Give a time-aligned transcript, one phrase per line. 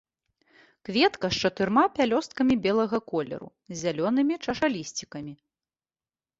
[0.87, 5.33] Кветкі з чатырма пялёсткамі белага колеру, з зялёнымі чашалісцікамі.